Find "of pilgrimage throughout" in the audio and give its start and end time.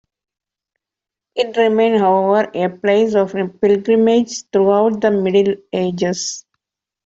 3.13-4.99